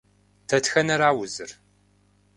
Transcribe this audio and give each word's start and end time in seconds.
Дэтхэнэра 0.47 1.09
узыр? 1.21 1.51